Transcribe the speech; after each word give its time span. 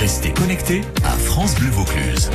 Restez 0.00 0.32
connectés 0.32 0.80
à 1.04 1.10
France 1.10 1.54
Bleu 1.56 1.68
Vaucluse. 1.68 2.30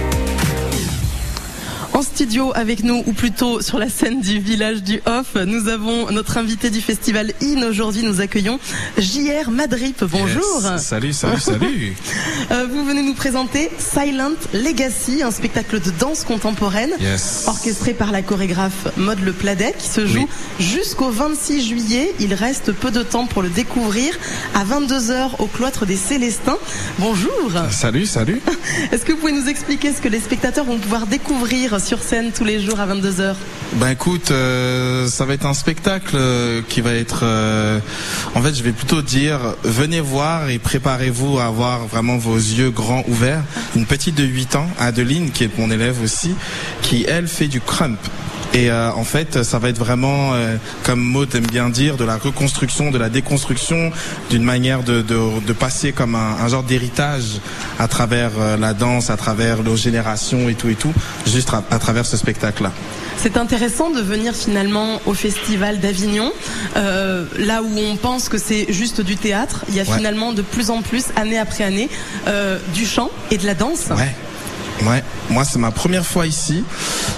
En 1.96 2.02
studio 2.02 2.52
avec 2.56 2.84
nous, 2.84 3.04
ou 3.06 3.14
plutôt 3.14 3.62
sur 3.62 3.80
la 3.80 3.88
scène 3.88 4.20
du 4.20 4.40
village 4.40 4.84
du 4.84 5.02
Off, 5.06 5.36
nous 5.48 5.70
avons 5.70 6.12
notre 6.12 6.38
invité 6.38 6.70
du 6.70 6.82
festival 6.82 7.32
IN. 7.42 7.64
Aujourd'hui, 7.64 8.04
nous 8.04 8.20
accueillons 8.20 8.60
JR 8.98 9.50
Madrip. 9.50 10.04
Bonjour. 10.04 10.62
Yes. 10.62 10.84
Salut, 10.84 11.14
salut, 11.14 11.40
salut. 11.40 11.96
Euh, 12.52 12.68
vous 12.72 12.86
venez 12.86 13.02
nous 13.02 13.16
présenter 13.16 13.72
Silent 13.80 14.34
Legacy, 14.54 15.24
un 15.24 15.32
spectacle 15.32 15.80
de 15.80 15.90
danse 16.00 16.24
contemporaine 16.24 16.92
Yes. 17.00 17.46
orchestré 17.48 17.94
par 17.94 18.12
la 18.12 18.22
chorégraphe 18.22 18.88
Maud 18.98 19.20
Le 19.22 19.32
Pladet 19.32 19.74
qui 19.80 19.88
se 19.88 20.06
joue 20.06 20.28
jusqu'au 20.60 21.10
26 21.10 21.66
juillet. 21.68 22.14
Il 22.20 22.36
reste 22.36 22.72
peu 22.72 22.92
de 22.92 23.02
temps 23.02 23.26
pour 23.26 23.42
le 23.42 23.50
découvrir 23.50 24.14
à 24.54 24.64
22h 24.64 25.40
au 25.40 25.48
cloître 25.48 25.88
des 25.88 25.96
Célestins. 25.96 26.60
Bonjour. 27.00 27.52
Salut, 27.72 28.06
salut. 28.06 28.40
Est-ce 28.92 29.06
que 29.06 29.14
vous 29.14 29.18
pouvez 29.18 29.32
nous 29.32 29.48
expliquer 29.50 29.92
ce 29.92 30.02
que 30.02 30.10
les 30.10 30.20
spectateurs 30.20 30.66
vont 30.66 30.78
pouvoir 30.78 31.08
découvrir 31.08 31.74
sur 31.86 32.02
scène 32.02 32.32
tous 32.32 32.44
les 32.44 32.60
jours 32.60 32.80
à 32.80 32.88
22h 32.88 33.36
Ben 33.74 33.90
écoute, 33.90 34.32
euh, 34.32 35.08
ça 35.08 35.26
va 35.26 35.36
être 35.36 35.46
un 35.46 35.54
spectacle 35.54 36.16
euh, 36.16 36.64
qui 36.68 36.82
va 36.82 36.94
être... 36.94 37.20
euh, 37.22 37.80
en 38.34 38.42
fait, 38.42 38.56
je 38.56 38.64
vais 38.64 38.72
plutôt 38.72 39.04
dire, 39.04 39.38
venez 39.64 40.00
voir 40.00 40.50
et 40.50 40.58
préparez-vous 40.58 41.38
à 41.38 41.46
avoir 41.46 41.86
vraiment 41.86 42.18
vos 42.18 42.38
yeux 42.38 42.72
grands 42.72 43.04
ouverts. 43.08 43.44
Une 43.76 43.86
petite 43.86 44.16
de 44.16 44.24
8 44.24 44.56
ans, 44.56 44.68
Adeline, 44.80 45.30
qui 45.30 45.44
est 45.44 45.58
mon 45.60 45.70
élève 45.70 46.02
aussi, 46.04 46.34
qui, 46.82 47.06
elle, 47.08 47.28
fait 47.28 47.48
du 47.48 47.62
crump. 47.62 48.00
Et 48.58 48.72
euh, 48.72 48.90
en 48.94 49.04
fait, 49.04 49.44
ça 49.44 49.60
va 49.60 49.68
être 49.68 49.78
vraiment, 49.78 50.32
euh, 50.34 50.56
comme 50.84 51.02
Maud 51.02 51.36
aime 51.36 51.46
bien 51.46 51.70
dire, 51.70 51.98
de 51.98 52.06
la 52.06 52.16
reconstruction, 52.16 52.90
de 52.90 52.98
la 52.98 53.10
déconstruction, 53.10 53.92
d'une 54.30 54.44
manière 54.44 54.82
de, 54.82 55.02
de, 55.02 55.18
de 55.46 55.54
passer 55.54 55.92
comme 55.92 56.16
un, 56.16 56.38
un 56.42 56.48
genre 56.48 56.64
d'héritage 56.64 57.42
à 57.80 57.90
travers 57.90 58.32
euh, 58.40 58.56
la 58.56 58.74
danse, 58.74 59.10
à 59.10 59.18
travers 59.18 59.62
nos 59.62 59.76
générations 59.76 60.48
et 60.48 60.54
tout 60.54 60.70
et 60.70 60.76
tout, 60.76 60.94
juste 61.28 61.50
à, 61.54 61.64
à 61.70 61.80
travers 61.80 62.06
ce 62.06 62.16
spectacle-là. 62.16 62.72
C'est 63.18 63.36
intéressant 63.36 63.90
de 63.90 64.00
venir 64.02 64.34
finalement 64.34 65.02
au 65.06 65.14
festival 65.14 65.80
d'Avignon, 65.82 66.32
là 66.76 67.62
où 67.64 67.78
on 67.78 67.96
pense 67.96 68.30
que 68.30 68.38
c'est 68.38 68.72
juste 68.72 69.02
du 69.02 69.16
théâtre. 69.18 69.66
Il 69.70 69.76
y 69.76 69.80
a 69.80 69.84
Ouais. 69.84 69.98
finalement 69.98 70.32
de 70.34 70.42
plus 70.42 70.70
en 70.70 70.82
plus, 70.82 71.06
année 71.16 71.38
après 71.40 71.64
année, 71.64 71.90
du 72.74 72.86
chant 72.86 73.10
et 73.32 73.38
de 73.38 73.46
la 73.46 73.54
danse. 73.56 73.88
Ouais. 73.96 74.14
Ouais, 74.84 75.04
moi 75.30 75.46
c'est 75.46 75.58
ma 75.58 75.72
première 75.72 76.06
fois 76.06 76.28
ici 76.28 76.64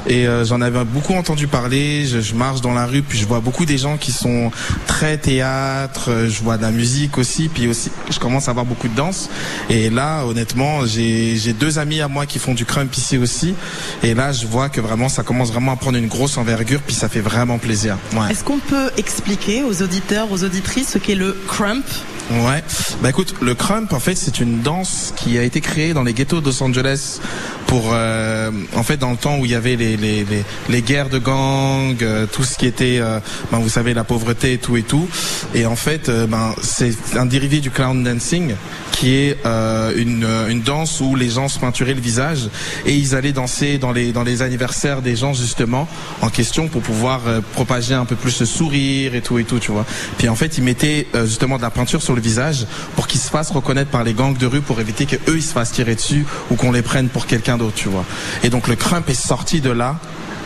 et 0.05 0.27
euh, 0.27 0.45
j'en 0.45 0.61
avais 0.61 0.85
beaucoup 0.85 1.13
entendu 1.15 1.47
parler. 1.47 2.05
Je, 2.05 2.35
marche 2.35 2.61
dans 2.61 2.73
la 2.73 2.85
rue 2.85 3.01
puis 3.01 3.17
je 3.17 3.25
vois 3.25 3.39
beaucoup 3.39 3.65
des 3.65 3.77
gens 3.79 3.97
qui 3.97 4.11
sont 4.11 4.51
très 4.85 5.17
théâtre. 5.17 6.11
euh, 6.11 6.29
Je 6.29 6.43
vois 6.43 6.57
de 6.57 6.61
la 6.61 6.71
musique 6.71 7.17
aussi 7.17 7.49
puis 7.49 7.67
aussi 7.67 7.89
je 8.11 8.19
commence 8.19 8.47
à 8.47 8.53
voir 8.53 8.63
beaucoup 8.65 8.87
de 8.87 8.95
danse. 8.95 9.29
Et 9.69 9.89
là 9.89 10.23
honnêtement 10.25 10.85
j'ai 10.85 11.53
deux 11.59 11.79
amis 11.79 11.99
à 11.99 12.07
moi 12.07 12.25
qui 12.25 12.37
font 12.39 12.53
du 12.53 12.63
crump 12.65 12.95
ici 12.95 13.17
aussi 13.17 13.55
et 14.03 14.13
là 14.13 14.31
je 14.31 14.45
vois 14.45 14.69
que 14.69 14.79
vraiment 14.79 15.09
ça 15.09 15.23
commence 15.23 15.51
vraiment 15.51 15.71
à 15.73 15.75
prendre 15.77 15.97
une 15.97 16.07
grosse 16.07 16.37
envergure 16.37 16.81
puis 16.85 16.95
ça 16.95 17.09
fait 17.09 17.21
vraiment 17.21 17.57
plaisir. 17.57 17.97
Est-ce 18.29 18.43
qu'on 18.43 18.59
peut 18.59 18.91
expliquer 18.97 19.63
aux 19.63 19.81
auditeurs, 19.81 20.31
aux 20.31 20.43
auditrices 20.43 20.89
ce 20.89 20.97
qu'est 20.99 21.15
le 21.15 21.35
crump? 21.47 21.85
Ouais. 22.29 22.63
Bah 23.01 23.09
écoute, 23.09 23.35
le 23.41 23.55
crump 23.55 23.93
en 23.93 23.99
fait 23.99 24.15
c'est 24.15 24.39
une 24.39 24.61
danse 24.61 25.13
qui 25.15 25.37
a 25.37 25.43
été 25.43 25.61
créée 25.61 25.93
dans 25.93 26.03
les 26.03 26.13
ghettos 26.13 26.41
de 26.41 26.45
Los 26.45 26.61
Angeles 26.61 27.19
pour 27.67 27.91
euh, 27.91 28.49
en 28.75 28.83
fait 28.83 28.97
dans 28.97 29.11
le 29.11 29.17
temps 29.17 29.37
où 29.37 29.45
il 29.45 29.51
y 29.51 29.55
avait 29.55 29.75
les 29.75 29.97
les 29.97 30.23
les, 30.23 30.43
les 30.69 30.81
guerres 30.81 31.09
de 31.09 31.19
gangs, 31.19 32.01
euh, 32.01 32.25
tout 32.25 32.43
ce 32.43 32.57
qui 32.57 32.65
était 32.65 32.97
euh, 32.99 33.19
ben 33.51 33.59
vous 33.59 33.69
savez 33.69 33.93
la 33.93 34.03
pauvreté 34.03 34.53
et 34.53 34.57
tout 34.57 34.77
et 34.77 34.83
tout. 34.83 35.07
Et 35.53 35.65
en 35.65 35.75
fait 35.75 36.09
euh, 36.09 36.25
ben 36.27 36.55
c'est 36.61 36.95
un 37.15 37.25
dérivé 37.25 37.59
du 37.59 37.69
clown 37.69 38.03
dancing 38.03 38.55
qui 38.93 39.13
est 39.13 39.37
euh, 39.45 39.93
une 39.95 40.25
une 40.49 40.61
danse 40.61 41.01
où 41.01 41.15
les 41.15 41.29
gens 41.29 41.49
se 41.49 41.59
peinturaient 41.59 41.93
le 41.93 42.01
visage 42.01 42.49
et 42.85 42.95
ils 42.95 43.13
allaient 43.15 43.33
danser 43.33 43.77
dans 43.77 43.91
les 43.91 44.11
dans 44.13 44.23
les 44.23 44.41
anniversaires 44.41 45.01
des 45.01 45.15
gens 45.15 45.33
justement 45.33 45.87
en 46.21 46.29
question 46.29 46.67
pour 46.67 46.81
pouvoir 46.81 47.21
propager 47.53 47.93
un 47.93 48.05
peu 48.05 48.15
plus 48.15 48.39
le 48.39 48.45
sourire 48.45 49.13
et 49.13 49.21
tout 49.21 49.37
et 49.39 49.43
tout 49.43 49.59
tu 49.59 49.71
vois. 49.71 49.85
Puis 50.17 50.29
en 50.29 50.35
fait 50.35 50.57
ils 50.57 50.63
mettaient 50.63 51.07
justement 51.25 51.57
de 51.57 51.61
la 51.61 51.69
peinture 51.69 52.01
sur 52.01 52.15
le 52.15 52.21
visage 52.21 52.65
pour 52.95 53.07
qu'ils 53.07 53.19
se 53.19 53.29
fassent 53.29 53.51
reconnaître 53.51 53.91
par 53.91 54.03
les 54.03 54.13
gangs 54.13 54.37
de 54.37 54.45
rue 54.45 54.61
pour 54.61 54.79
éviter 54.79 55.05
que 55.05 55.17
eux 55.29 55.35
ils 55.35 55.43
se 55.43 55.53
fassent 55.53 55.73
tirer 55.73 55.95
dessus 55.95 56.25
ou 56.49 56.55
qu'on 56.55 56.71
les 56.71 56.81
prenne 56.81 57.09
pour 57.09 57.27
quelqu'un 57.27 57.56
tu 57.75 57.89
vois. 57.89 58.05
Et 58.43 58.49
donc 58.49 58.67
le 58.67 58.75
crump 58.75 59.09
est 59.09 59.13
sorti 59.13 59.61
de 59.61 59.69
là. 59.71 59.95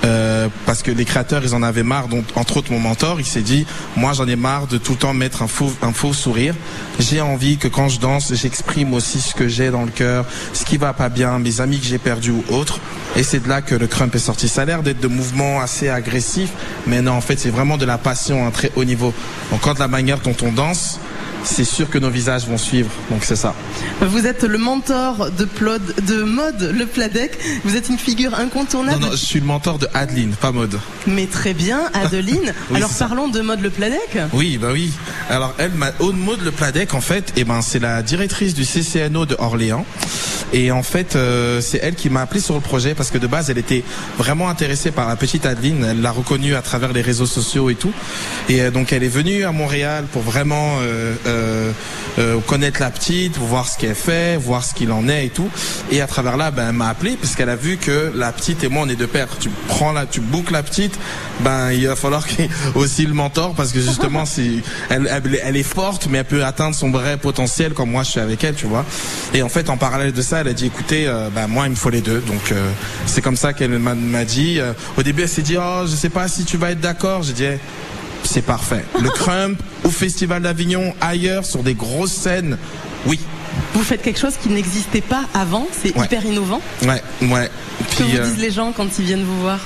euh, 0.04 0.48
parce 0.66 0.82
que 0.82 0.90
les 0.90 1.06
créateurs 1.06 1.44
ils 1.44 1.54
en 1.54 1.62
avaient 1.62 1.84
marre 1.84 2.08
donc 2.08 2.26
entre 2.36 2.58
autres 2.58 2.72
mon 2.72 2.80
mentor 2.80 3.20
il 3.20 3.26
s'est 3.26 3.42
dit 3.44 3.68
moi 3.96 4.14
j'en 4.14 4.28
ai 4.28 4.36
marre 4.36 4.66
de 4.66 4.80
tout 4.80 4.94
le 4.94 4.98
temps 4.98 5.14
mettre 5.14 5.44
un 5.44 5.48
faux 5.48 5.72
un 5.84 5.94
faux 5.94 6.12
sourire 6.14 6.56
j'ai 7.00 7.22
envie 7.22 7.58
que 7.60 7.68
quand 7.68 7.88
je 7.88 8.00
danse 8.00 8.34
j'exprime 8.34 8.96
aussi 8.96 9.22
ce 9.22 9.36
que 9.36 9.48
j'ai 9.48 9.70
dans 9.70 9.84
le 9.84 9.92
cœur 9.92 10.26
ce 10.54 10.66
qui 10.66 10.78
va 10.78 10.94
pas 10.94 11.10
bien 11.10 11.38
mes 11.38 11.62
amis 11.62 11.80
que 11.80 11.86
j'ai 11.86 12.00
perdus 12.00 12.32
ou 12.32 12.44
autres 12.50 12.80
et 13.16 13.22
c'est 13.22 13.44
de 13.44 13.48
là 13.48 13.62
que 13.62 13.76
le 13.76 13.86
crump 13.86 14.16
est 14.16 14.20
sorti 14.20 14.48
ça 14.48 14.64
a 14.64 14.66
l'air 14.66 14.82
d'être 14.82 15.02
de 15.02 15.08
mouvements 15.08 15.62
assez 15.62 15.88
agressifs 15.90 16.54
mais 16.88 17.04
non 17.04 17.12
en 17.14 17.22
fait 17.22 17.40
c'est 17.40 17.52
vraiment 17.52 17.78
de 17.78 17.86
la 17.86 18.00
passion 18.00 18.44
à 18.44 18.48
un 18.48 18.52
très 18.52 18.72
haut 18.76 18.86
niveau 18.86 19.14
donc 19.52 19.62
quand 19.62 19.78
la 19.78 19.88
manière 19.88 20.18
dont 20.20 20.36
on 20.42 20.52
danse 20.52 21.00
c'est 21.44 21.64
sûr 21.64 21.90
que 21.90 21.98
nos 21.98 22.10
visages 22.10 22.46
vont 22.48 22.58
suivre 22.58 22.90
donc 23.10 23.24
c'est 23.24 23.36
ça 23.36 23.54
Vous 24.02 24.26
êtes 24.28 24.44
le 24.44 24.58
mentor 24.58 25.32
de, 25.32 25.46
Plod, 25.46 25.82
de 26.06 26.24
Mode 26.24 26.72
Le 26.74 26.86
Pladec. 26.86 27.38
Vous 27.64 27.76
êtes 27.76 27.90
une 27.90 27.98
figure 27.98 28.36
incontournable. 28.36 29.00
non 29.02 29.08
non 29.08 29.12
je 29.14 29.26
suis 29.26 29.40
le 29.40 29.46
mentor 29.46 29.80
de 29.80 29.88
Adeline 29.94 30.32
pas 30.34 30.52
mode 30.52 30.80
Mais 31.08 31.26
très 31.28 31.54
bien, 31.54 31.82
Adeline. 31.94 32.54
Oui, 32.70 32.78
Alors 32.78 32.90
ça. 32.90 33.06
parlons 33.06 33.28
de 33.28 33.42
Mode 33.42 33.62
Le 33.62 33.70
Pladec. 33.70 34.18
Oui, 34.34 34.58
bah 34.58 34.70
oui. 34.72 34.92
Alors 35.30 35.54
elle, 35.58 35.72
ma 35.72 35.92
Aude 36.00 36.16
Maud 36.18 36.42
Le 36.44 36.52
Pladec, 36.52 36.94
en 36.94 37.02
fait, 37.02 37.34
eh 37.36 37.44
ben 37.44 37.62
c'est 37.62 37.80
la 37.80 38.02
directrice 38.02 38.54
du 38.54 38.64
CCNO 38.66 39.26
de 39.26 39.36
Orléans. 39.40 39.86
Et 40.54 40.72
en 40.72 40.84
fait, 40.84 41.16
euh, 41.16 41.62
c'est 41.62 41.80
elle 41.82 41.96
qui 41.96 42.10
m'a 42.10 42.22
appelé 42.22 42.40
sur 42.40 42.56
le 42.56 42.62
projet 42.62 42.94
parce 42.94 43.10
que 43.10 43.18
de 43.18 43.28
base, 43.28 43.50
elle 43.50 43.58
était 43.58 43.84
vraiment 44.18 44.50
intéressée 44.50 44.92
par 44.92 45.08
la 45.08 45.16
petite 45.16 45.46
Adeline. 45.46 45.86
Elle 45.90 46.02
l'a 46.02 46.12
reconnue 46.12 46.56
à 46.56 46.62
travers 46.62 46.94
les 46.94 47.02
réseaux 47.02 47.26
sociaux 47.26 47.70
et 47.70 47.76
tout. 47.76 47.94
Et 48.50 48.62
euh, 48.62 48.72
donc 48.72 48.94
elle 48.94 49.04
est 49.04 49.08
venue 49.08 49.44
à 49.44 49.52
Montréal 49.52 50.06
pour 50.12 50.22
vraiment 50.22 50.78
euh, 50.82 51.16
euh, 51.26 51.72
euh, 52.20 52.40
connaître 52.42 52.82
la 52.82 52.92
petite, 52.92 53.38
voir 53.38 53.68
ce 53.68 53.78
qu'elle 53.78 53.96
fait, 53.96 54.38
voir 54.38 54.64
ce 54.64 54.74
qu'il 54.74 54.92
en 54.92 55.08
est 55.08 55.28
et 55.28 55.30
tout. 55.30 55.50
Et 55.92 56.02
à 56.02 56.08
travers 56.08 56.38
là, 56.38 56.52
ben 56.52 56.70
elle 56.70 56.76
m'a 56.76 56.90
appelé 56.90 57.18
parce 57.20 57.36
qu'elle 57.36 57.50
a 57.50 57.56
vu 57.56 57.78
que 57.78 58.12
la 58.16 58.32
petite 58.32 58.64
et 58.64 58.68
moi 58.68 58.84
on 58.86 58.90
est 58.90 58.96
de 58.96 59.06
pair. 59.06 59.28
Tu 59.40 59.50
prends 59.68 59.94
la, 59.94 60.06
tu 60.06 60.20
boucles 60.20 60.54
la 60.54 60.64
petite, 60.64 60.98
ben 61.42 61.72
il 61.72 61.88
va 61.88 61.96
falloir 61.96 62.28
qu'il 62.28 62.50
aussi 62.76 63.06
le 63.06 63.14
mentor 63.14 63.54
parce 63.56 63.72
que 63.72 63.80
justement 63.80 64.26
si 64.32 64.62
elle, 64.90 65.08
elle, 65.10 65.40
elle 65.44 65.56
est 65.56 65.64
forte 65.64 66.08
mais 66.10 66.20
elle 66.20 66.26
peut 66.26 66.44
atteindre 66.44 66.76
son 66.76 66.92
vrai 66.92 67.18
potentiel 67.18 67.74
comme 67.74 67.92
moi 67.92 68.04
je 68.04 68.12
suis 68.12 68.20
avec 68.20 68.44
elle, 68.44 68.56
tu 68.56 68.66
vois. 68.66 68.86
Et 69.34 69.42
en 69.42 69.50
fait 69.50 69.70
en 69.70 69.78
parallèle 69.78 70.12
de 70.12 70.22
ça, 70.22 70.41
elle 70.42 70.48
a 70.50 70.54
dit 70.54 70.66
écoutez, 70.68 71.08
euh, 71.08 71.30
ben 71.34 71.48
moi 71.48 71.66
il 71.68 71.72
me 71.72 71.76
faut 71.76 71.90
les 71.90 72.02
deux. 72.02 72.20
Donc 72.20 72.52
euh, 72.52 72.70
c'est 73.06 73.22
comme 73.22 73.36
ça 73.38 73.54
qu'elle 73.54 73.78
m'a- 73.80 74.26
dit. 74.26 74.60
euh, 74.60 74.74
au 74.98 75.04
début 75.04 75.24
elle 75.24 75.30
s'est 75.30 75.42
dit 75.42 75.58
oh 75.58 75.84
je 75.86 75.96
sais 75.96 76.10
pas 76.10 76.28
si 76.28 76.44
tu 76.44 76.58
vas 76.58 76.72
être 76.72 76.82
d'accord. 76.82 77.24
J'ai 77.24 77.34
dit 77.34 77.46
Eh, 77.46 77.60
c'est 78.24 78.42
parfait. 78.44 78.84
Le 79.02 79.10
crump 79.22 79.60
au 79.84 79.90
Festival 79.90 80.42
d'Avignon, 80.44 80.94
ailleurs, 81.02 81.46
sur 81.46 81.64
des 81.64 81.74
grosses 81.74 82.12
scènes. 82.14 82.58
Oui. 83.08 83.20
Vous 83.74 83.84
faites 83.84 84.02
quelque 84.02 84.20
chose 84.20 84.36
qui 84.42 84.50
n'existait 84.50 85.02
pas 85.02 85.24
avant. 85.34 85.68
C'est 85.82 85.96
Ouais. 85.98 86.06
hyper 86.06 86.26
innovant. 86.26 86.62
Ouais, 86.84 87.02
ouais. 87.22 87.50
Que 87.98 88.04
vous 88.04 88.10
disent 88.30 88.38
les 88.38 88.52
gens 88.52 88.72
quand 88.76 88.88
ils 89.00 89.06
viennent 89.06 89.24
vous 89.24 89.42
voir? 89.42 89.60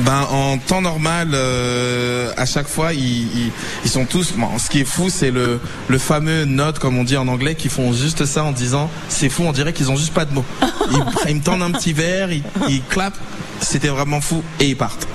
Ben, 0.00 0.26
en 0.30 0.58
temps 0.58 0.82
normal, 0.82 1.30
euh, 1.32 2.32
à 2.36 2.44
chaque 2.44 2.68
fois, 2.68 2.92
ils, 2.92 3.50
ils, 3.84 3.90
sont 3.90 4.04
tous. 4.04 4.34
Ce 4.58 4.68
qui 4.68 4.80
est 4.80 4.84
fou, 4.84 5.08
c'est 5.08 5.30
le, 5.30 5.58
le 5.88 5.98
fameux 5.98 6.44
note, 6.44 6.78
comme 6.78 6.98
on 6.98 7.04
dit 7.04 7.16
en 7.16 7.28
anglais, 7.28 7.54
qui 7.54 7.68
font 7.68 7.92
juste 7.92 8.26
ça 8.26 8.44
en 8.44 8.52
disant 8.52 8.90
c'est 9.08 9.28
fou, 9.28 9.44
on 9.46 9.52
dirait 9.52 9.72
qu'ils 9.72 9.90
ont 9.90 9.96
juste 9.96 10.12
pas 10.12 10.24
de 10.24 10.34
mots. 10.34 10.44
Ils, 10.90 11.30
ils 11.30 11.36
me 11.36 11.40
tendent 11.42 11.62
un 11.62 11.70
petit 11.70 11.92
verre, 11.92 12.30
ils, 12.30 12.42
ils 12.68 12.82
clapent. 12.82 13.18
C'était 13.60 13.88
vraiment 13.88 14.20
fou 14.20 14.42
et 14.60 14.66
ils 14.68 14.76
partent. 14.76 15.06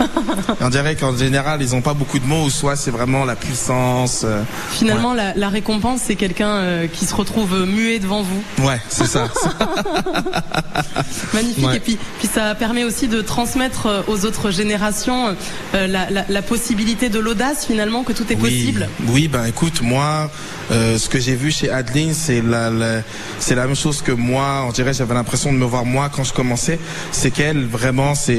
On 0.59 0.69
dirait 0.69 0.95
qu'en 0.95 1.15
général 1.15 1.61
ils 1.61 1.75
ont 1.75 1.81
pas 1.81 1.93
beaucoup 1.93 2.19
de 2.19 2.25
mots 2.25 2.45
ou 2.45 2.49
soit 2.49 2.75
c'est 2.75 2.91
vraiment 2.91 3.25
la 3.25 3.35
puissance. 3.35 4.21
euh, 4.23 4.41
Finalement, 4.71 5.13
la, 5.13 5.33
la 5.35 5.49
récompense, 5.49 6.01
c'est 6.05 6.15
quelqu'un 6.15 6.49
euh, 6.49 6.87
qui 6.87 7.05
se 7.05 7.13
retrouve 7.15 7.53
euh, 7.53 7.65
muet 7.65 7.99
devant 7.99 8.23
vous. 8.23 8.65
ouais, 8.67 8.79
c'est 8.89 9.07
ça. 9.07 9.27
Magnifique. 11.33 11.65
Ouais. 11.65 11.77
Et 11.77 11.79
puis, 11.79 11.97
puis 12.19 12.27
ça 12.27 12.55
permet 12.55 12.83
aussi 12.83 13.07
de 13.07 13.21
transmettre 13.21 14.03
aux 14.07 14.25
autres 14.25 14.51
générations 14.51 15.35
euh, 15.75 15.87
la, 15.87 16.09
la- 16.09 16.25
la 16.27 16.41
possibilité 16.41 17.09
de 17.09 17.19
l'audace, 17.19 17.65
finalement, 17.65 18.03
que 18.03 18.13
tout 18.13 18.25
est 18.31 18.35
oui, 18.35 18.41
possible. 18.41 18.89
Oui, 19.07 19.27
ben 19.27 19.45
écoute, 19.45 19.81
moi, 19.81 20.29
euh, 20.71 20.97
ce 20.97 21.07
que 21.09 21.19
j'ai 21.19 21.35
vu 21.35 21.51
chez 21.51 21.69
Adeline, 21.69 22.13
c'est 22.13 22.41
la, 22.41 22.69
la- 22.69 23.01
c'est 23.39 23.55
la 23.55 23.65
même 23.67 23.75
chose 23.75 24.01
que 24.01 24.11
moi. 24.11 24.65
On 24.67 24.71
dirait, 24.71 24.93
j'avais 24.93 25.13
l'impression 25.13 25.51
de 25.53 25.57
me 25.57 25.65
voir 25.65 25.85
moi 25.85 26.09
quand 26.13 26.23
je 26.23 26.33
commençais. 26.33 26.79
C'est 27.11 27.31
qu'elle, 27.31 27.65
vraiment, 27.65 28.15
c'est 28.15 28.30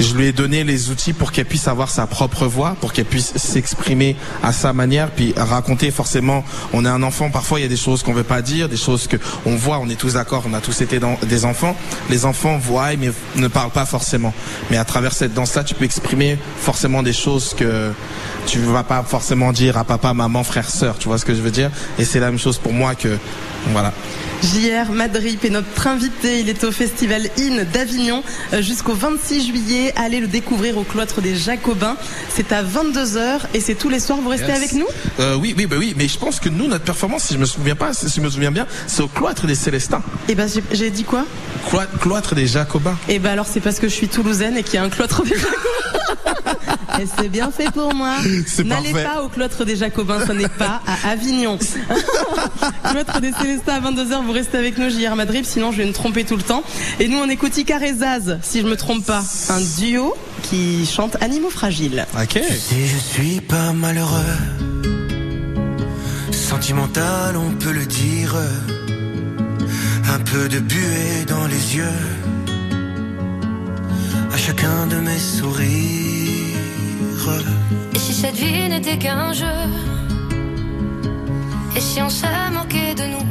je 0.00 0.14
lui 0.14 0.26
ai 0.26 0.32
donné 0.32 0.64
les 0.64 0.90
outils 0.90 1.12
pour 1.12 1.32
qu'elle 1.32 1.44
puisse 1.44 1.68
avoir 1.68 1.90
sa 1.90 2.06
propre 2.06 2.46
voix, 2.46 2.76
pour 2.80 2.92
qu'elle 2.92 3.04
puisse 3.04 3.36
s'exprimer 3.36 4.16
à 4.42 4.52
sa 4.52 4.72
manière, 4.72 5.10
puis 5.10 5.34
raconter 5.36 5.90
forcément. 5.90 6.44
On 6.72 6.84
est 6.84 6.88
un 6.88 7.02
enfant, 7.02 7.30
parfois 7.30 7.60
il 7.60 7.62
y 7.62 7.66
a 7.66 7.68
des 7.68 7.76
choses 7.76 8.02
qu'on 8.02 8.14
veut 8.14 8.22
pas 8.22 8.42
dire, 8.42 8.68
des 8.68 8.76
choses 8.76 9.06
que 9.06 9.16
on 9.44 9.54
voit. 9.54 9.78
On 9.78 9.88
est 9.88 9.96
tous 9.96 10.14
d'accord, 10.14 10.44
on 10.48 10.54
a 10.54 10.60
tous 10.60 10.80
été 10.80 10.98
des 11.22 11.44
enfants. 11.44 11.76
Les 12.10 12.24
enfants 12.24 12.58
voient 12.58 12.96
mais 12.96 13.10
ne 13.36 13.48
parlent 13.48 13.70
pas 13.70 13.86
forcément. 13.86 14.34
Mais 14.70 14.76
à 14.76 14.84
travers 14.84 15.12
cette 15.12 15.34
danse-là, 15.34 15.62
tu 15.62 15.74
peux 15.74 15.84
exprimer 15.84 16.38
forcément 16.58 17.02
des 17.02 17.12
choses 17.12 17.54
que 17.54 17.92
tu 18.46 18.58
vas 18.60 18.82
pas 18.82 19.02
forcément 19.02 19.52
dire 19.52 19.76
à 19.78 19.84
papa, 19.84 20.14
maman, 20.14 20.42
frère, 20.42 20.68
sœur. 20.68 20.98
Tu 20.98 21.08
vois 21.08 21.18
ce 21.18 21.24
que 21.24 21.34
je 21.34 21.42
veux 21.42 21.50
dire? 21.50 21.70
Et 21.98 22.04
c'est 22.04 22.18
la 22.18 22.30
même 22.30 22.38
chose 22.38 22.58
pour 22.58 22.72
moi 22.72 22.94
que 22.94 23.18
Voilà. 23.68 23.92
JR 24.42 24.90
Madrip 24.92 25.44
est 25.44 25.50
notre 25.50 25.86
invité. 25.86 26.40
Il 26.40 26.48
est 26.48 26.64
au 26.64 26.72
Festival 26.72 27.28
IN 27.38 27.62
d'Avignon 27.72 28.24
euh, 28.52 28.60
jusqu'au 28.60 28.92
26 28.92 29.46
juillet. 29.46 29.92
Allez 29.96 30.18
le 30.20 30.26
découvrir 30.26 30.76
au 30.78 30.82
cloître 30.82 31.20
des 31.20 31.36
Jacobins. 31.36 31.96
C'est 32.28 32.50
à 32.52 32.62
22h 32.64 33.40
et 33.54 33.60
c'est 33.60 33.76
tous 33.76 33.88
les 33.88 34.00
soirs. 34.00 34.18
Vous 34.20 34.28
restez 34.28 34.48
Yes. 34.48 34.56
avec 34.56 34.72
nous 34.72 34.86
Euh, 35.20 35.36
oui, 35.36 35.54
oui, 35.56 35.66
bah 35.66 35.76
oui, 35.78 35.94
mais 35.96 36.08
je 36.08 36.18
pense 36.18 36.40
que 36.40 36.48
nous, 36.48 36.66
notre 36.66 36.84
performance, 36.84 37.24
si 37.24 37.34
je 37.34 37.38
me 37.38 37.44
souviens 37.44 37.76
pas, 37.76 37.92
si 37.94 38.06
je 38.08 38.20
me 38.20 38.28
souviens 38.28 38.50
bien, 38.50 38.66
c'est 38.88 39.02
au 39.02 39.08
cloître 39.08 39.46
des 39.46 39.54
Célestins. 39.54 40.02
Eh 40.28 40.34
ben, 40.34 40.48
j'ai- 40.72 40.90
dit 40.90 41.04
quoi? 41.04 41.24
Cloître, 41.70 41.96
cloître 42.00 42.34
des 42.34 42.46
Jacobins. 42.48 42.98
Eh 43.08 43.18
ben 43.20 43.30
alors 43.30 43.46
c'est 43.46 43.60
parce 43.60 43.78
que 43.78 43.88
je 43.88 43.94
suis 43.94 44.08
toulousaine 44.08 44.56
et 44.56 44.62
qu'il 44.64 44.74
y 44.74 44.78
a 44.78 44.82
un 44.82 44.90
cloître 44.90 45.22
des 45.22 45.30
Jacobins. 45.36 46.76
et 47.00 47.06
c'est 47.06 47.28
bien 47.28 47.50
fait 47.50 47.70
pour 47.70 47.94
moi. 47.94 48.16
N'allez 48.64 48.92
pas 48.92 49.22
au 49.22 49.28
cloître 49.28 49.64
des 49.64 49.76
Jacobins, 49.76 50.26
ce 50.26 50.32
n'est 50.32 50.48
pas 50.48 50.82
à 50.86 51.10
Avignon. 51.10 51.58
cloître 52.84 53.20
des 53.20 53.32
Célestins 53.32 53.74
à 53.74 53.80
22h, 53.90 54.24
vous 54.24 54.32
restez 54.32 54.58
avec 54.58 54.78
nous, 54.78 54.90
JR 54.90 55.16
Madrid, 55.16 55.44
sinon 55.44 55.72
je 55.72 55.78
vais 55.78 55.86
me 55.86 55.92
tromper 55.92 56.24
tout 56.24 56.36
le 56.36 56.42
temps. 56.42 56.62
Et 57.00 57.08
nous 57.08 57.18
on 57.18 57.28
écoute 57.28 57.56
Icar 57.56 57.82
et 57.82 57.94
Zaz, 57.94 58.38
si 58.42 58.60
je 58.60 58.66
me 58.66 58.76
trompe 58.76 59.04
pas. 59.04 59.22
Un 59.48 59.60
duo 59.80 60.14
qui 60.42 60.86
chante 60.86 61.16
Animaux 61.22 61.50
fragiles. 61.50 62.06
Ok. 62.20 62.40
Si 62.50 62.86
je 62.86 62.98
suis 62.98 63.40
pas 63.40 63.72
malheureux, 63.72 64.36
sentimental, 66.32 67.36
on 67.36 67.52
peut 67.52 67.72
le 67.72 67.86
dire. 67.86 68.34
Un 70.14 70.18
peu 70.18 70.48
de 70.48 70.58
buée 70.58 71.24
dans 71.26 71.46
les 71.46 71.76
yeux, 71.76 71.98
à 74.32 74.36
chacun 74.36 74.86
de 74.88 74.96
mes 74.96 75.18
sourires. 75.18 76.11
Et 77.94 77.98
si 77.98 78.12
cette 78.12 78.34
vie 78.34 78.68
n'était 78.68 78.98
qu'un 78.98 79.32
jeu? 79.32 79.46
Et 81.76 81.80
si 81.80 82.02
on 82.02 82.10
se 82.10 82.26
moquait 82.52 82.94
de 82.94 83.04
nous? 83.12 83.26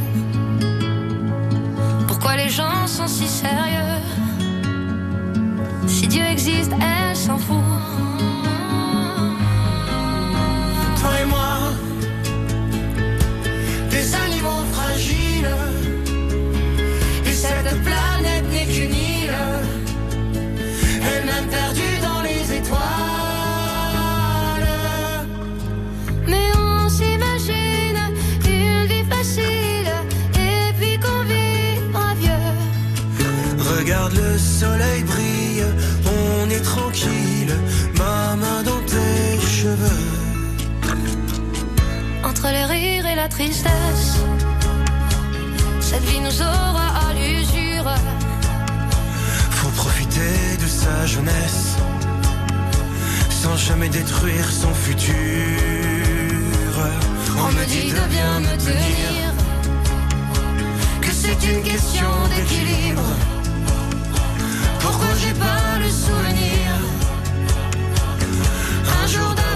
Pourquoi 2.07 2.37
les 2.37 2.49
gens 2.49 2.87
sont 2.87 3.07
si 3.07 3.27
sérieux? 3.27 3.99
Si 5.87 6.07
Dieu 6.07 6.23
existe, 6.23 6.71
elle 6.71 7.15
s'en 7.15 7.37
fout 7.37 7.57
Regarde 34.11 34.33
le 34.33 34.37
soleil 34.37 35.03
brille, 35.03 35.65
on 36.05 36.49
est 36.49 36.61
tranquille, 36.61 37.53
ma 37.97 38.35
main 38.35 38.63
dans 38.63 38.81
tes 38.81 39.39
cheveux. 39.45 40.09
Entre 42.23 42.47
les 42.47 42.65
rires 42.65 43.05
et 43.05 43.15
la 43.15 43.27
tristesse 43.27 44.17
Cette 45.79 46.03
vie 46.03 46.19
nous 46.19 46.41
aura 46.41 47.09
à 47.09 47.13
l'usure 47.13 47.91
Faut 49.51 49.69
profiter 49.69 50.57
de 50.61 50.67
sa 50.67 51.05
jeunesse, 51.05 51.75
sans 53.29 53.57
jamais 53.57 53.89
détruire 53.89 54.49
son 54.49 54.73
futur. 54.73 55.15
On 57.37 57.51
me 57.51 57.65
dit 57.65 57.91
de 57.91 58.07
bien 58.09 58.39
me 58.39 58.57
tenir 58.57 59.33
que 61.01 61.11
c'est 61.11 61.43
une 61.47 61.63
question 61.63 62.09
d'équilibre. 62.35 63.40
J'ai 65.19 65.33
pas 65.33 65.77
le 65.79 65.89
souvenir. 65.89 66.71
Un 69.03 69.07
jour 69.07 69.29
d'avoir 69.35 69.50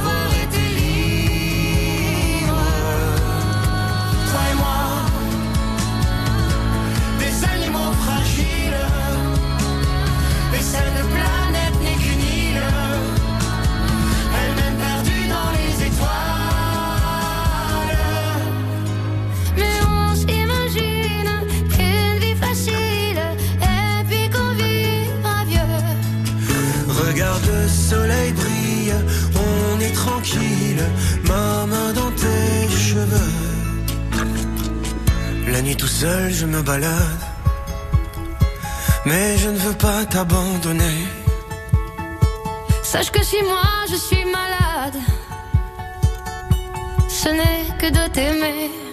La 35.55 35.61
nuit 35.61 35.77
tout 35.77 35.87
seul, 35.87 36.33
je 36.33 36.45
me 36.45 36.61
balade, 36.61 37.23
mais 39.05 39.37
je 39.37 39.47
ne 39.47 39.57
veux 39.57 39.77
pas 39.77 40.03
t'abandonner. 40.03 41.07
Sache 42.83 43.09
que 43.09 43.23
si 43.23 43.41
moi 43.41 43.85
je 43.89 43.95
suis 43.95 44.25
malade, 44.25 44.99
ce 47.07 47.29
n'est 47.29 47.67
que 47.79 47.89
de 47.89 48.05
t'aimer. 48.11 48.84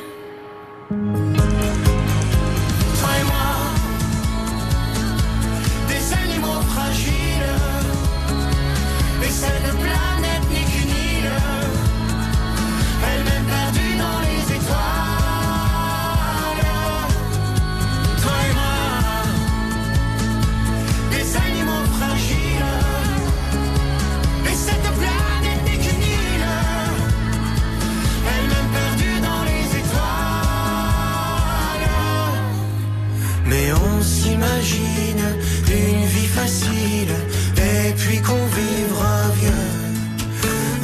Mais 33.47 33.73
on 33.73 34.03
s'imagine 34.03 35.25
une 35.69 36.07
vie 36.07 36.27
facile 36.27 37.15
et 37.57 37.93
puis 37.93 38.19
qu'on 38.21 38.47
vivra 38.47 39.29
vieux. 39.41 39.83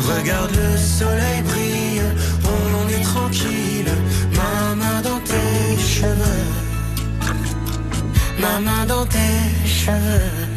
Regarde 0.09 0.51
le 0.51 0.77
soleil 0.77 1.43
brille, 1.43 2.03
on 2.45 2.89
est 2.89 3.05
tranquille, 3.05 3.93
ma 4.35 4.75
main 4.75 5.01
dans 5.03 5.21
tes 5.21 5.79
cheveux. 5.81 6.47
Ma 8.41 8.61
main 8.61 8.87
dans 8.87 9.07
tes 9.07 9.67
cheveux. 9.67 10.48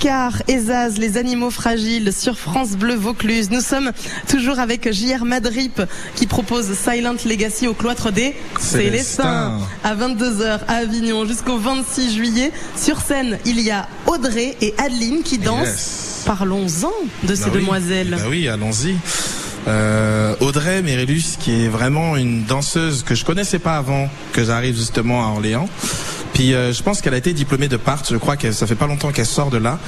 Icar 0.00 0.42
et 0.46 0.58
Zaz, 0.58 0.98
les 0.98 1.16
animaux 1.16 1.50
fragiles 1.50 2.12
sur 2.12 2.38
France 2.38 2.72
Bleu 2.72 2.94
Vaucluse. 2.94 3.50
Nous 3.50 3.62
sommes 3.62 3.92
toujours 4.28 4.58
avec 4.58 4.92
JR 4.92 5.24
Madrip 5.24 5.80
qui 6.16 6.26
propose 6.26 6.66
Silent 6.74 7.14
Legacy 7.24 7.66
au 7.66 7.72
cloître 7.72 8.12
des 8.12 8.34
Célestins. 8.60 9.58
À 9.84 9.94
22h 9.94 10.60
à 10.68 10.74
Avignon 10.74 11.24
jusqu'au 11.24 11.56
26 11.56 12.14
juillet. 12.14 12.52
Sur 12.76 13.00
scène, 13.00 13.38
il 13.46 13.58
y 13.60 13.70
a 13.70 13.88
Audrey 14.06 14.56
et 14.60 14.74
Adeline 14.76 15.22
qui 15.22 15.38
dansent. 15.38 15.66
Yes. 15.66 16.22
Parlons-en 16.26 16.92
de 17.26 17.34
ces 17.34 17.44
Bah 17.44 17.50
oui. 17.54 17.60
demoiselles. 17.60 18.10
Bah 18.18 18.26
oui, 18.28 18.48
allons-y. 18.48 18.96
Euh, 19.68 20.34
Audrey 20.40 20.82
Mérélus, 20.82 21.36
qui 21.40 21.64
est 21.64 21.68
vraiment 21.68 22.16
une 22.16 22.44
danseuse 22.44 23.02
que 23.02 23.14
je 23.14 23.24
connaissais 23.24 23.58
pas 23.58 23.76
avant 23.78 24.08
que 24.32 24.44
j'arrive 24.44 24.76
justement 24.76 25.26
à 25.26 25.30
Orléans. 25.32 25.68
Puis 26.36 26.52
euh, 26.52 26.70
je 26.70 26.82
pense 26.82 27.00
qu'elle 27.00 27.14
a 27.14 27.16
été 27.16 27.32
diplômée 27.32 27.66
de 27.66 27.78
Part. 27.78 28.02
Je 28.10 28.16
crois 28.16 28.36
que 28.36 28.52
ça 28.52 28.66
fait 28.66 28.74
pas 28.74 28.86
longtemps 28.86 29.10
qu'elle 29.10 29.24
sort 29.24 29.48
de 29.48 29.56
là. 29.56 29.78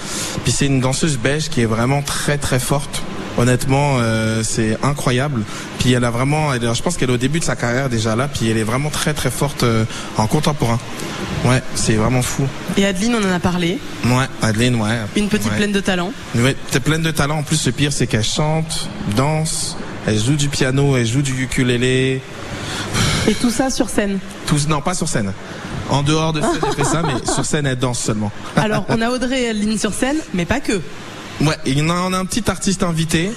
Puis 0.44 0.52
c'est 0.52 0.64
une 0.64 0.80
danseuse 0.80 1.18
belge 1.18 1.50
qui 1.50 1.60
est 1.60 1.66
vraiment 1.66 2.00
très 2.00 2.38
très 2.38 2.58
forte. 2.58 3.02
Honnêtement, 3.36 3.98
euh, 3.98 4.42
c'est 4.42 4.78
incroyable. 4.82 5.42
Puis 5.78 5.92
elle 5.92 6.04
a 6.04 6.10
vraiment, 6.10 6.54
elle, 6.54 6.74
je 6.74 6.82
pense 6.82 6.96
qu'elle 6.96 7.10
est 7.10 7.12
au 7.12 7.18
début 7.18 7.38
de 7.38 7.44
sa 7.44 7.54
carrière 7.54 7.90
déjà 7.90 8.16
là. 8.16 8.28
Puis 8.28 8.48
elle 8.48 8.56
est 8.56 8.62
vraiment 8.62 8.88
très 8.88 9.12
très 9.12 9.30
forte 9.30 9.62
euh, 9.62 9.84
en 10.16 10.26
contemporain. 10.26 10.78
Ouais, 11.44 11.62
c'est 11.74 11.96
vraiment 11.96 12.22
fou. 12.22 12.46
Et 12.78 12.86
Adeline, 12.86 13.14
on 13.22 13.28
en 13.28 13.32
a 13.34 13.40
parlé. 13.40 13.78
Ouais, 14.06 14.24
Adeline, 14.40 14.76
ouais. 14.76 15.00
Une 15.16 15.28
petite 15.28 15.50
Ouais. 15.50 15.56
pleine 15.58 15.72
de 15.72 15.80
talent. 15.80 16.12
Ouais, 16.34 16.56
t'es 16.70 16.80
pleine 16.80 17.02
de 17.02 17.10
talent. 17.10 17.40
En 17.40 17.42
plus, 17.42 17.66
le 17.66 17.72
pire, 17.72 17.92
c'est 17.92 18.06
qu'elle 18.06 18.24
chante, 18.24 18.88
danse, 19.16 19.76
elle 20.06 20.18
joue 20.18 20.34
du 20.36 20.48
piano, 20.48 20.96
elle 20.96 21.06
joue 21.06 21.20
du 21.20 21.42
ukulélé. 21.42 22.22
Et 23.28 23.34
tout 23.34 23.50
ça 23.50 23.68
sur 23.68 23.90
scène. 23.90 24.18
Tous, 24.46 24.66
non, 24.68 24.80
pas 24.80 24.94
sur 24.94 25.06
scène. 25.06 25.34
En 25.90 26.02
dehors 26.02 26.32
de 26.32 26.40
scène, 26.40 26.60
elle 26.66 26.74
fait 26.74 26.84
ça, 26.84 27.02
mais 27.02 27.30
sur 27.30 27.44
scène, 27.44 27.66
elle 27.66 27.78
danse 27.78 28.00
seulement. 28.00 28.32
Alors, 28.56 28.86
on 28.88 29.02
a 29.02 29.10
Audrey 29.10 29.42
et 29.42 29.48
Adeline 29.50 29.78
sur 29.78 29.92
scène, 29.92 30.16
mais 30.32 30.46
pas 30.46 30.60
que. 30.60 30.80
Ouais, 31.42 31.56
il 31.66 31.78
y 31.78 31.82
en 31.82 31.90
a, 31.90 32.00
on 32.00 32.12
a 32.14 32.18
un 32.18 32.24
petit 32.24 32.50
artiste 32.50 32.82
invité. 32.82 33.30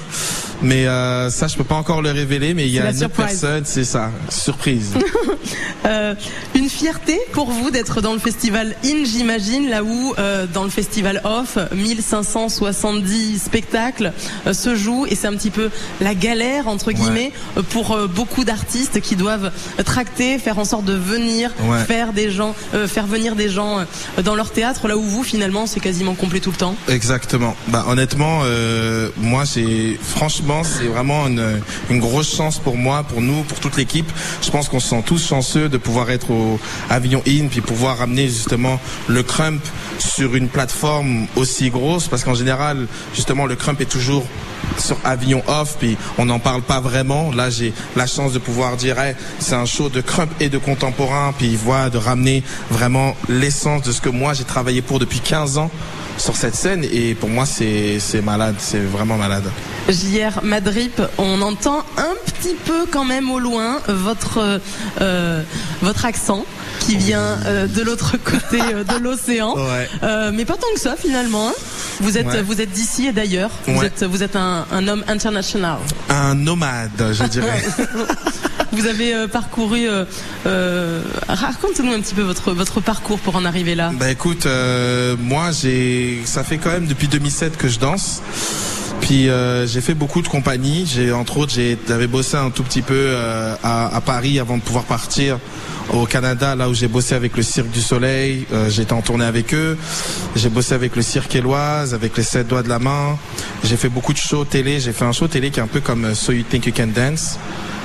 Mais 0.64 0.86
euh, 0.88 1.30
ça, 1.30 1.48
je 1.48 1.56
peux 1.58 1.64
pas 1.64 1.76
encore 1.76 2.02
le 2.02 2.12
révéler, 2.12 2.54
mais 2.54 2.66
il 2.68 2.74
y 2.74 2.80
a 2.80 2.84
une 2.84 2.90
autre 2.90 2.98
surprise. 3.00 3.40
personne, 3.42 3.64
c'est 3.66 3.84
ça, 3.86 4.12
surprise. 4.30 4.94
Euh, 5.84 6.14
une 6.54 6.70
fierté 6.70 7.20
pour 7.34 7.50
vous 7.50 7.72
d'être 7.72 8.02
dans 8.02 8.14
le 8.14 8.20
festival 8.20 8.76
In, 8.86 9.04
j'imagine, 9.04 9.68
là 9.68 9.84
où 9.84 10.14
euh, 10.20 10.46
dans 10.54 10.64
le 10.64 10.70
festival 10.70 11.20
Off, 11.24 11.58
1570 11.74 13.42
spectacles 13.42 14.14
euh, 14.46 14.54
se 14.54 14.76
jouent 14.76 15.08
et 15.08 15.16
c'est 15.16 15.28
un 15.28 15.34
petit 15.34 15.50
peu 15.50 15.70
la 16.00 16.14
galère 16.14 16.68
entre 16.68 16.92
guillemets 16.92 17.32
euh, 17.58 17.64
pour 17.64 17.94
euh, 17.94 18.06
beaucoup 18.08 18.44
d'artistes 18.44 19.02
qui 19.02 19.16
doivent 19.16 19.52
tracter, 19.84 20.38
faire 20.38 20.60
en 20.60 20.66
sorte 20.66 20.86
de 20.86 20.94
venir, 20.94 21.52
Ouais. 21.64 21.84
faire 21.86 22.14
des 22.14 22.30
gens, 22.32 22.54
euh, 22.76 22.88
faire 22.88 23.08
venir 23.08 23.36
des 23.36 23.50
gens 23.50 23.80
dans 24.24 24.36
leur 24.36 24.52
théâtre, 24.52 24.88
là 24.88 24.98
où 24.98 25.02
vous 25.04 25.24
finalement 25.24 25.66
c'est 25.66 25.80
quasiment 25.80 26.14
complet 26.14 26.40
tout 26.40 26.52
le 26.52 26.58
temps. 26.58 26.76
Exactement. 26.90 27.56
Bah 27.70 27.86
honnêtement, 27.88 28.42
euh, 28.44 29.10
moi 29.18 29.46
c'est 29.46 29.98
franchement 30.02 30.51
c'est 30.64 30.86
vraiment 30.86 31.28
une, 31.28 32.00
grosse 32.00 32.36
chance 32.36 32.60
pour 32.60 32.78
moi, 32.78 33.04
pour 33.04 33.22
nous, 33.22 33.44
pour 33.44 33.60
toute 33.60 33.78
l'équipe. 33.78 34.10
Je 34.42 34.50
pense 34.50 34.70
qu'on 34.70 34.80
se 34.80 34.90
sent 34.90 35.04
tous 35.06 35.26
chanceux 35.26 35.70
de 35.70 35.78
pouvoir 35.78 36.10
être 36.10 36.32
au 36.32 36.60
Avignon 36.90 37.22
In 37.28 37.48
puis 37.48 37.62
pouvoir 37.62 37.98
ramener 38.00 38.28
justement 38.28 38.80
le 39.08 39.24
Crump 39.24 39.62
sur 40.00 40.36
une 40.36 40.48
plateforme 40.48 41.28
aussi 41.36 41.70
grosse 41.70 42.08
parce 42.08 42.24
qu'en 42.24 42.34
général 42.34 42.88
justement 43.14 43.46
le 43.46 43.56
Crump 43.56 43.80
est 43.82 43.86
toujours 43.86 44.26
sur 44.78 44.98
Avignon 45.04 45.44
Off 45.48 45.78
puis 45.80 45.98
on 46.18 46.26
n'en 46.26 46.40
parle 46.40 46.62
pas 46.62 46.80
vraiment. 46.80 47.32
Là 47.32 47.50
j'ai 47.50 47.74
la 47.96 48.08
chance 48.08 48.34
de 48.34 48.40
pouvoir 48.40 48.78
dire 48.78 48.96
c'est 49.40 49.56
un 49.56 49.66
show 49.66 49.90
de 49.90 50.02
Crump 50.02 50.32
et 50.40 50.50
de 50.50 50.58
contemporain 50.58 51.34
puis 51.38 51.56
voilà 51.56 51.90
de 51.90 51.98
ramener 51.98 52.44
vraiment 52.70 53.16
l'essence 53.30 53.84
de 53.84 53.92
ce 53.92 54.02
que 54.02 54.10
moi 54.10 54.34
j'ai 54.34 54.44
travaillé 54.44 54.82
pour 54.82 55.00
depuis 55.00 55.20
15 55.20 55.58
ans 55.58 55.72
sur 56.22 56.36
cette 56.36 56.56
scène 56.56 56.86
et 56.92 57.16
pour 57.16 57.30
moi 57.30 57.46
c'est 57.46 58.00
malade, 58.24 58.56
c'est 58.60 58.80
vraiment 58.80 59.18
malade. 59.18 59.44
JR 59.90 60.42
Madrip, 60.44 61.02
on 61.18 61.42
entend 61.42 61.80
un 61.98 62.14
petit 62.26 62.56
peu 62.66 62.86
quand 62.92 63.04
même 63.06 63.32
au 63.32 63.40
loin 63.40 63.80
votre 63.88 64.38
euh, 64.38 64.60
euh, 65.02 65.42
votre 65.82 66.06
accent 66.06 66.46
qui 66.80 66.96
vient 66.96 67.38
euh, 67.46 67.68
de 67.68 67.82
l'autre 67.82 68.18
côté 68.24 68.60
de 68.60 68.98
l'océan, 69.04 69.56
Ouais. 69.56 69.90
Euh, 70.04 70.32
mais 70.34 70.46
pas 70.46 70.56
tant 70.56 70.68
que 70.74 70.80
ça 70.80 70.96
finalement. 70.96 71.50
hein. 71.50 71.54
Vous 72.00 72.18
êtes 72.18 72.28
Ouais. 72.28 72.42
vous 72.42 72.62
êtes 72.62 72.72
d'ici 72.72 73.08
et 73.08 73.12
d'ailleurs. 73.12 73.52
Vous 73.68 73.80
Ouais. 73.80 73.88
êtes 73.88 74.04
vous 74.04 74.24
êtes 74.24 74.36
un, 74.36 74.66
un 74.72 74.88
homme 74.88 75.04
international. 75.08 75.78
Un 76.10 76.36
nomade, 76.36 76.92
je 77.14 77.24
dirais. 77.26 77.64
Vous 78.72 78.86
avez 78.88 79.14
euh, 79.14 79.28
parcouru. 79.28 79.88
euh, 79.88 80.06
euh, 80.46 81.02
Racontez-nous 81.28 81.92
un 81.92 82.00
petit 82.02 82.16
peu 82.16 82.22
votre 82.22 82.54
votre 82.54 82.80
parcours 82.82 83.20
pour 83.20 83.36
en 83.36 83.46
arriver 83.46 83.76
là. 83.76 83.92
Bah 83.94 84.10
écoute, 84.12 84.48
moi 85.20 85.52
j'ai, 85.52 86.22
ça 86.26 86.44
fait 86.44 86.58
quand 86.58 86.72
même 86.72 86.88
depuis 86.88 87.08
2007 87.08 87.58
que 87.58 87.68
je 87.68 87.80
danse. 87.80 88.22
Puis 89.02 89.30
euh, 89.30 89.66
j'ai 89.68 89.82
fait 89.82 89.94
beaucoup 89.94 90.22
de 90.22 90.28
compagnies. 90.28 90.86
J'ai 90.86 91.12
entre 91.12 91.38
autres, 91.38 91.54
j'avais 91.88 92.08
bossé 92.08 92.38
un 92.38 92.50
tout 92.50 92.64
petit 92.64 92.82
peu 92.82 92.94
euh, 92.96 93.56
à, 93.64 93.94
à 93.96 94.02
Paris 94.02 94.40
avant 94.40 94.58
de 94.58 94.62
pouvoir 94.62 94.86
partir 94.86 95.40
au 95.92 96.06
Canada, 96.06 96.56
là 96.56 96.70
où 96.70 96.74
j'ai 96.74 96.88
bossé 96.88 97.16
avec 97.16 97.36
le 97.36 97.44
Cirque 97.44 97.70
du 97.72 97.82
Soleil. 97.82 98.46
Euh, 98.54 98.70
J'étais 98.70 98.94
en 98.94 99.02
tournée 99.02 99.26
avec 99.26 99.54
eux. 99.54 99.78
J'ai 100.36 100.50
bossé 100.50 100.74
avec 100.74 100.96
le 100.96 101.02
Cirque 101.02 101.36
Éloise, 101.36 101.94
avec 101.94 102.16
les 102.16 102.24
Sept 102.24 102.48
Doigts 102.48 102.64
de 102.64 102.70
la 102.70 102.80
Main. 102.80 103.18
J'ai 103.64 103.76
fait 103.76 103.90
beaucoup 103.90 104.14
de 104.14 104.18
shows 104.18 104.46
télé. 104.46 104.80
J'ai 104.80 104.94
fait 104.94 105.04
un 105.06 105.12
show 105.12 105.28
télé 105.28 105.50
qui 105.50 105.60
est 105.60 105.64
un 105.64 105.68
peu 105.68 105.82
comme 105.82 106.06
euh, 106.06 106.16
So 106.16 106.32
You 106.32 106.44
Think 106.50 106.68
You 106.68 106.74
Can 106.76 106.90
Dance, 106.96 107.38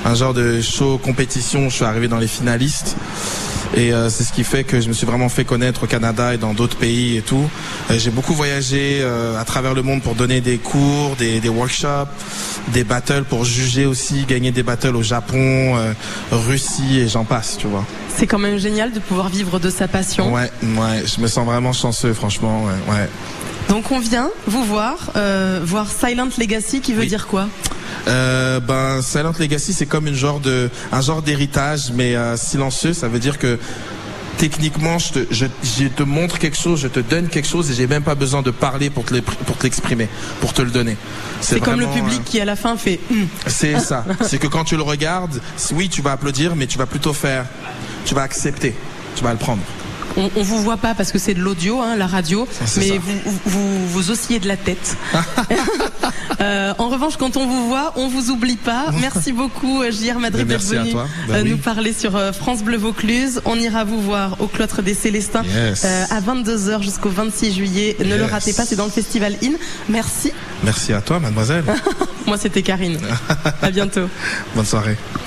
un 0.05 0.13
genre 0.15 0.33
de 0.33 0.61
show 0.61 0.97
compétition. 0.97 1.69
Je 1.69 1.75
suis 1.75 1.85
arrivé 1.85 2.07
dans 2.07 2.19
les 2.19 2.27
finalistes. 2.27 2.95
Et 3.75 3.93
euh, 3.93 4.09
c'est 4.09 4.23
ce 4.23 4.31
qui 4.33 4.43
fait 4.43 4.63
que 4.63 4.79
je 4.81 4.87
me 4.87 4.93
suis 4.93 5.05
vraiment 5.05 5.29
fait 5.29 5.43
connaître 5.45 5.83
au 5.83 5.87
Canada 5.87 6.33
et 6.33 6.37
dans 6.37 6.53
d'autres 6.53 6.77
pays 6.77 7.17
et 7.17 7.21
tout. 7.21 7.49
Euh, 7.91 7.97
j'ai 7.97 8.09
beaucoup 8.11 8.33
voyagé 8.33 8.99
euh, 9.01 9.39
à 9.39 9.43
travers 9.45 9.73
le 9.73 9.81
monde 9.83 10.01
pour 10.01 10.15
donner 10.15 10.41
des 10.41 10.57
cours, 10.57 11.15
des, 11.17 11.39
des 11.39 11.49
workshops, 11.49 12.07
des 12.69 12.83
battles 12.83 13.23
pour 13.23 13.45
juger 13.45 13.85
aussi, 13.85 14.25
gagner 14.27 14.51
des 14.51 14.63
battles 14.63 14.95
au 14.95 15.03
Japon, 15.03 15.75
Russie 16.31 16.99
et 16.99 17.07
j'en 17.07 17.23
passe, 17.25 17.57
tu 17.57 17.67
vois. 17.67 17.85
C'est 18.15 18.25
quand 18.27 18.39
même 18.39 18.57
génial 18.57 18.91
de 18.91 18.99
pouvoir 18.99 19.29
vivre 19.29 19.59
de 19.59 19.69
sa 19.69 19.87
passion. 19.87 20.33
Ouais, 20.33 20.51
ouais, 20.63 21.03
je 21.05 21.21
me 21.21 21.27
sens 21.27 21.45
vraiment 21.45 21.73
chanceux, 21.73 22.13
franchement, 22.13 22.63
ouais. 22.65 22.93
ouais. 22.93 23.09
Donc 23.69 23.91
on 23.91 23.99
vient 23.99 24.29
vous 24.47 24.63
voir, 24.63 25.11
euh, 25.17 25.59
voir 25.63 25.87
Silent 25.91 26.29
Legacy, 26.37 26.79
qui 26.81 26.93
veut 26.93 27.01
Oui. 27.01 27.07
dire 27.07 27.27
quoi? 27.27 27.47
Euh, 28.07 28.59
ben, 28.59 29.01
Silent 29.01 29.33
Legacy, 29.39 29.73
c'est 29.73 29.85
comme 29.85 30.07
une 30.07 30.15
genre 30.15 30.39
de, 30.39 30.69
un 30.91 31.01
genre 31.01 31.21
d'héritage, 31.21 31.91
mais 31.93 32.15
euh, 32.15 32.37
silencieux. 32.37 32.93
Ça 32.93 33.07
veut 33.07 33.19
dire 33.19 33.37
que 33.37 33.57
techniquement, 34.37 34.99
je 34.99 35.13
te, 35.13 35.19
je, 35.31 35.45
je 35.63 35.87
te 35.87 36.03
montre 36.03 36.37
quelque 36.37 36.57
chose, 36.57 36.79
je 36.81 36.87
te 36.87 36.99
donne 36.99 37.27
quelque 37.27 37.47
chose, 37.47 37.71
et 37.71 37.73
j'ai 37.73 37.87
même 37.87 38.03
pas 38.03 38.13
besoin 38.15 38.43
de 38.43 38.51
parler 38.51 38.89
pour 38.91 39.03
te 39.03 39.13
l'é- 39.15 39.21
pour 39.21 39.57
te 39.57 39.63
l'exprimer, 39.63 40.07
pour 40.41 40.53
te 40.53 40.61
le 40.61 40.69
donner. 40.69 40.95
C'est 41.41 41.59
comme 41.59 41.79
le 41.79 41.87
public 41.87 42.19
euh, 42.21 42.23
qui 42.23 42.39
à 42.39 42.45
la 42.45 42.55
fin 42.55 42.77
fait. 42.77 42.99
Hum. 43.11 43.27
c'est 43.47 43.79
ça. 43.79 44.05
C'est 44.21 44.37
que 44.37 44.47
quand 44.47 44.63
tu 44.63 44.75
le 44.75 44.83
regardes, 44.83 45.41
oui, 45.73 45.89
tu 45.89 46.01
vas 46.03 46.11
applaudir, 46.11 46.55
mais 46.55 46.67
tu 46.67 46.77
vas 46.77 46.85
plutôt 46.85 47.13
faire, 47.13 47.45
tu 48.05 48.13
vas 48.13 48.21
accepter, 48.21 48.75
tu 49.15 49.23
vas 49.23 49.31
le 49.31 49.39
prendre. 49.39 49.61
On, 50.19 50.29
on 50.35 50.41
vous 50.43 50.61
voit 50.63 50.77
pas 50.77 50.95
parce 50.95 51.11
que 51.11 51.19
c'est 51.19 51.35
de 51.35 51.41
l'audio, 51.41 51.81
hein, 51.81 51.95
la 51.95 52.07
radio, 52.07 52.47
mais 52.77 52.97
vous, 52.97 53.39
vous 53.45 53.87
vous 53.87 54.09
oscillez 54.11 54.39
de 54.39 54.47
la 54.47 54.57
tête. 54.57 54.97
Euh, 56.39 56.73
en 56.77 56.89
revanche, 56.89 57.17
quand 57.17 57.35
on 57.37 57.47
vous 57.47 57.67
voit, 57.67 57.93
on 57.95 58.07
vous 58.07 58.29
oublie 58.29 58.57
pas. 58.57 58.85
Merci 59.01 59.31
beaucoup, 59.31 59.81
euh, 59.81 59.91
JR 59.91 60.19
Madrid, 60.19 60.45
Ben, 60.45 60.57
d'être 60.57 60.67
venu. 60.67 60.93
Ben 60.93 61.05
euh, 61.29 61.41
oui. 61.43 61.49
nous 61.51 61.57
parler 61.57 61.93
sur 61.93 62.15
euh, 62.15 62.31
France 62.31 62.63
Bleu 62.63 62.77
Vaucluse. 62.77 63.41
On 63.45 63.55
ira 63.55 63.83
vous 63.83 63.99
voir 64.01 64.35
au 64.39 64.47
cloître 64.47 64.81
des 64.81 64.93
Célestins 64.93 65.43
Yes. 65.43 65.83
euh, 65.85 66.05
à 66.11 66.21
22h 66.21 66.81
jusqu'au 66.83 67.09
26 67.09 67.53
juillet. 67.53 67.97
Ne 67.99 68.15
le 68.17 68.25
ratez 68.25 68.53
pas, 68.53 68.65
c'est 68.65 68.75
dans 68.75 68.85
le 68.85 68.91
festival 68.91 69.33
In. 69.43 69.53
Merci. 69.89 70.31
Merci 70.63 70.93
à 70.93 71.01
toi, 71.01 71.19
mademoiselle. 71.19 71.63
Moi, 72.27 72.37
c'était 72.37 72.61
Karine. 72.61 72.99
à 73.61 73.71
bientôt. 73.71 74.07
Bonne 74.55 74.65
soirée. 74.65 74.97